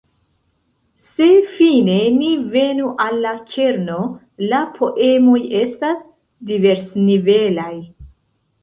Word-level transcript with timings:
Se 1.09 1.27
fine 1.57 1.97
ni 2.15 2.31
venu 2.55 2.89
al 3.05 3.21
la 3.27 3.35
kerno, 3.53 3.99
la 4.55 4.63
poemoj 4.81 5.41
estas 5.63 6.03
diversnivelaj. 6.53 7.73